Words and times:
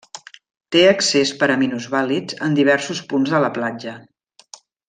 Té 0.75 0.79
accés 0.91 1.33
per 1.43 1.49
a 1.55 1.59
minusvàlids 1.65 2.39
en 2.49 2.57
diversos 2.61 3.05
punts 3.15 3.37
de 3.37 3.47
la 3.47 3.55
platja. 3.59 3.99